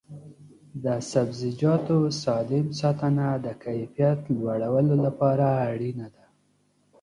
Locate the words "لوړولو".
4.37-4.95